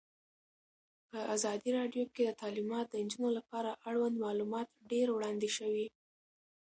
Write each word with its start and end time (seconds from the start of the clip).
په 1.09 1.19
ازادي 1.35 1.69
راډیو 1.79 2.03
کې 2.13 2.21
د 2.25 2.31
تعلیمات 2.41 2.85
د 2.89 2.95
نجونو 3.05 3.29
لپاره 3.37 3.71
اړوند 3.89 4.15
معلومات 4.25 4.67
ډېر 4.91 5.07
وړاندې 5.11 5.49
شوي. 5.57 5.87